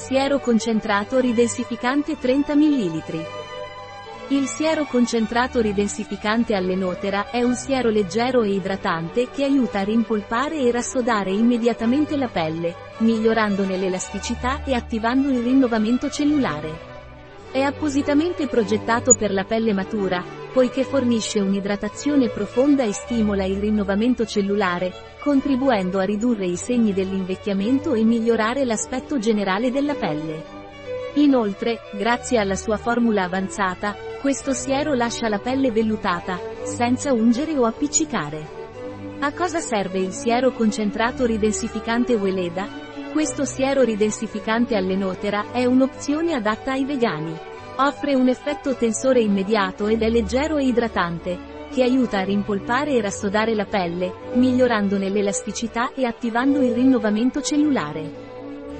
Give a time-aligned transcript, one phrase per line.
[0.00, 3.26] Siero concentrato ridensificante 30 ml.
[4.28, 10.58] Il siero concentrato ridensificante all'enotera è un siero leggero e idratante che aiuta a rimpolpare
[10.58, 16.88] e rassodare immediatamente la pelle, migliorandone l'elasticità e attivando il rinnovamento cellulare.
[17.52, 24.24] È appositamente progettato per la pelle matura, poiché fornisce un'idratazione profonda e stimola il rinnovamento
[24.24, 30.58] cellulare, contribuendo a ridurre i segni dell'invecchiamento e migliorare l'aspetto generale della pelle.
[31.14, 37.64] Inoltre, grazie alla sua formula avanzata, questo siero lascia la pelle vellutata, senza ungere o
[37.64, 38.58] appiccicare.
[39.20, 42.68] A cosa serve il siero concentrato ridensificante Weleda?
[43.12, 47.36] Questo siero ridensificante all'enotera è un'opzione adatta ai vegani.
[47.82, 51.38] Offre un effetto tensore immediato ed è leggero e idratante,
[51.70, 58.28] che aiuta a rimpolpare e rassodare la pelle, migliorandone l'elasticità e attivando il rinnovamento cellulare.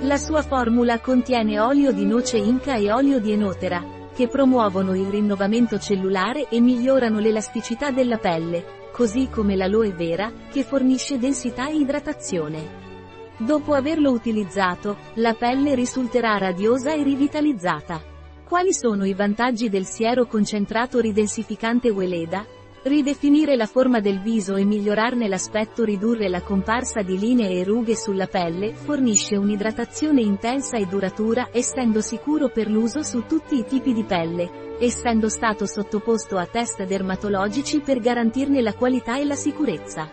[0.00, 5.06] La sua formula contiene olio di noce inca e olio di enotera, che promuovono il
[5.06, 11.76] rinnovamento cellulare e migliorano l'elasticità della pelle, così come l'aloe vera, che fornisce densità e
[11.76, 12.86] idratazione.
[13.36, 18.16] Dopo averlo utilizzato, la pelle risulterà radiosa e rivitalizzata.
[18.48, 22.46] Quali sono i vantaggi del siero concentrato ridensificante Weleda?
[22.84, 27.94] Ridefinire la forma del viso e migliorarne l'aspetto ridurre la comparsa di linee e rughe
[27.94, 33.92] sulla pelle, fornisce un'idratazione intensa e duratura essendo sicuro per l'uso su tutti i tipi
[33.92, 40.10] di pelle, essendo stato sottoposto a test dermatologici per garantirne la qualità e la sicurezza.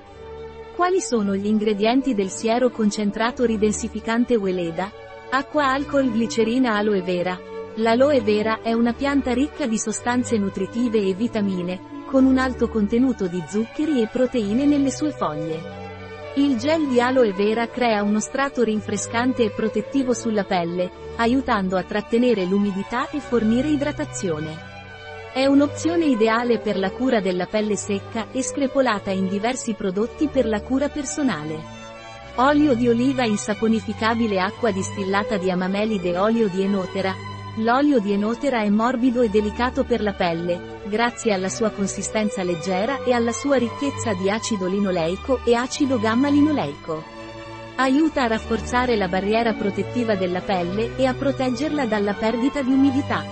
[0.75, 4.91] Quali sono gli ingredienti del siero concentrato ridensificante Weleda?
[5.29, 7.53] Acqua alcol glicerina aloe vera.
[7.79, 13.27] L'aloe vera è una pianta ricca di sostanze nutritive e vitamine, con un alto contenuto
[13.27, 15.83] di zuccheri e proteine nelle sue foglie.
[16.35, 21.83] Il gel di aloe vera crea uno strato rinfrescante e protettivo sulla pelle, aiutando a
[21.83, 24.55] trattenere l'umidità e fornire idratazione.
[25.33, 30.45] È un'opzione ideale per la cura della pelle secca e screpolata in diversi prodotti per
[30.45, 31.61] la cura personale.
[32.35, 37.33] Olio di oliva insaponificabile acqua distillata di amamelide olio di enotera.
[37.59, 43.01] L'olio di enotera è morbido e delicato per la pelle, grazie alla sua consistenza leggera
[43.05, 47.01] e alla sua ricchezza di acido linoleico e acido gamma-linoleico.
[47.77, 53.23] Aiuta a rafforzare la barriera protettiva della pelle e a proteggerla dalla perdita di umidità.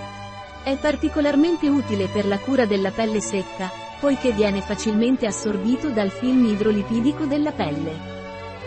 [0.62, 3.70] È particolarmente utile per la cura della pelle secca,
[4.00, 8.13] poiché viene facilmente assorbito dal film idrolipidico della pelle.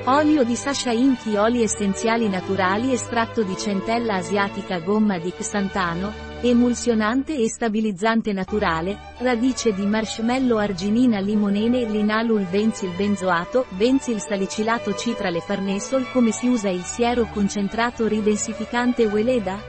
[0.10, 7.38] Olio di Sasha Inchi Oli essenziali naturali estratto di centella asiatica gomma di xantano, emulsionante
[7.38, 16.10] e stabilizzante naturale, radice di marshmallow arginina limonene linalul benzil benzoato, benzil salicilato citrale farnesol
[16.14, 19.62] come si usa il siero concentrato ridensificante Weleda?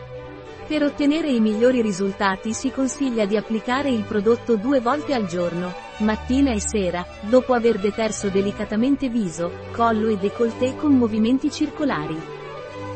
[0.69, 5.88] Per ottenere i migliori risultati si consiglia di applicare il prodotto due volte al giorno,
[5.99, 12.19] mattina e sera, dopo aver deterso delicatamente viso, collo e décolleté con movimenti circolari.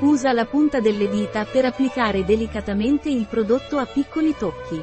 [0.00, 4.82] Usa la punta delle dita per applicare delicatamente il prodotto a piccoli tocchi.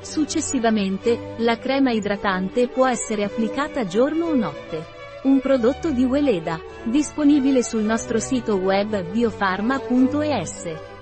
[0.00, 4.96] Successivamente, la crema idratante può essere applicata giorno o notte.
[5.24, 10.97] Un prodotto di Weleda, disponibile sul nostro sito web biofarma.es.